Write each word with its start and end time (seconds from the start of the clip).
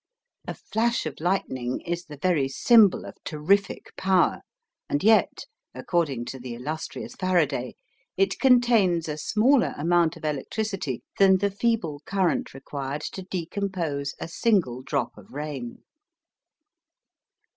A 0.47 0.55
flash 0.55 1.05
of 1.05 1.19
lightning 1.19 1.81
is 1.81 2.05
the 2.05 2.17
very 2.17 2.47
symbol 2.49 3.05
of 3.05 3.17
terrific 3.23 3.95
power, 3.95 4.41
and 4.89 5.03
yet, 5.03 5.45
according 5.75 6.25
to 6.25 6.39
the 6.39 6.55
illustrious 6.55 7.13
Faraday, 7.13 7.75
it 8.17 8.39
contains 8.39 9.07
a 9.07 9.15
smaller 9.19 9.75
amount 9.77 10.17
of 10.17 10.25
electricity 10.25 11.03
than 11.19 11.37
the 11.37 11.51
feeble 11.51 12.01
current 12.05 12.55
required 12.55 13.01
to 13.13 13.21
decompose 13.21 14.15
a 14.19 14.27
single 14.27 14.81
drop 14.81 15.15
of 15.19 15.33
rain. 15.33 15.83